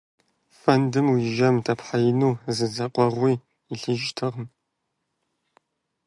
[0.59, 3.33] Фэндым уи жьэм дэпхьеину зы дзэкъэгъуи
[3.71, 4.47] илъыжтэкъым.